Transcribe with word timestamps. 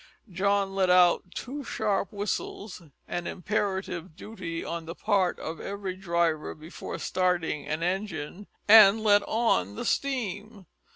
John 0.31 0.73
let 0.73 0.89
off 0.89 1.21
two 1.35 1.63
sharp 1.63 2.11
whistles 2.11 2.81
(an 3.07 3.27
imperative 3.27 4.15
duty 4.15 4.65
on 4.65 4.87
the 4.87 4.95
part 4.95 5.37
of 5.37 5.59
every 5.61 5.95
driver 5.95 6.55
before 6.55 6.97
starting 6.97 7.67
an 7.67 7.83
engine) 7.83 8.47
and 8.67 9.03
let 9.03 9.21
on 9.27 9.75
the 9.75 9.85
steam. 9.85 10.65